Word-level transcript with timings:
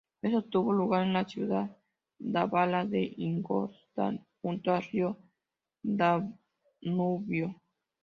Esto 0.23 0.41
tuvo 0.45 0.73
lugar 0.73 1.03
en 1.05 1.13
la 1.13 1.25
ciudad 1.25 1.77
bávara 2.17 2.85
de 2.87 3.13
Ingolstadt, 3.17 4.19
junto 4.41 4.73
al 4.73 4.81
río 4.81 5.15
Danubio. 5.83 7.55